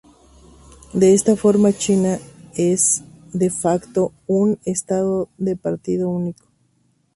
[0.93, 2.17] De esta forma, China
[2.55, 3.03] es,
[3.33, 6.43] "de facto", un estado de partido único".